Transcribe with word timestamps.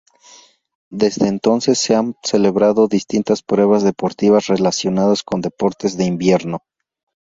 Desde 0.89 1.27
entonces 1.27 1.77
se 1.77 1.93
han 1.93 2.15
celebrado 2.23 2.87
distintas 2.87 3.43
pruebas 3.43 3.83
deportivas 3.83 4.47
relacionadas 4.47 5.21
con 5.21 5.41
deportes 5.41 5.95
de 5.95 6.05
invierno. 6.05 6.63